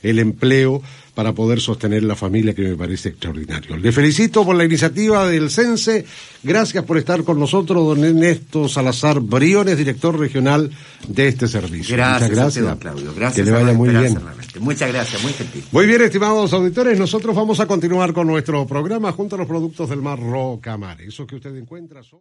el 0.02 0.18
empleo, 0.18 0.82
para 1.14 1.32
poder 1.32 1.60
sostener 1.60 2.02
la 2.02 2.16
familia 2.16 2.54
que 2.54 2.62
me 2.62 2.76
parece 2.76 3.10
extraordinario. 3.10 3.76
Le 3.76 3.92
felicito 3.92 4.44
por 4.44 4.56
la 4.56 4.64
iniciativa 4.64 5.28
del 5.28 5.50
CENSE. 5.50 6.04
Gracias 6.42 6.84
por 6.84 6.98
estar 6.98 7.22
con 7.22 7.38
nosotros, 7.38 7.86
don 7.86 8.04
Ernesto 8.04 8.68
Salazar 8.68 9.20
Briones, 9.20 9.78
director 9.78 10.18
regional 10.18 10.70
de 11.08 11.28
este 11.28 11.46
servicio. 11.46 11.96
Gracias, 11.96 12.30
Muchas 12.30 12.56
gracias. 12.56 12.78
Claudio. 12.78 13.14
Gracias. 13.14 13.46
Que 13.46 13.50
le 13.50 13.56
vaya 13.56 13.72
muy 13.72 13.90
bien. 13.90 14.18
Muchas 14.60 14.92
gracias, 14.92 15.22
muy 15.22 15.32
gentil. 15.32 15.64
Muy 15.72 15.86
bien, 15.86 16.02
estimados 16.02 16.52
auditores, 16.52 16.98
nosotros 16.98 17.34
vamos 17.34 17.60
a 17.60 17.66
continuar 17.66 18.12
con 18.12 18.26
nuestro 18.26 18.66
programa 18.66 19.10
junto 19.12 19.36
a 19.36 19.38
los 19.38 19.48
productos 19.48 19.90
del 19.90 20.02
Mar 20.02 20.18
Rocamar. 20.20 21.00
Eso 21.00 21.26
que 21.26 21.36
usted 21.36 21.54
encuentra 21.56 22.02
son... 22.02 22.12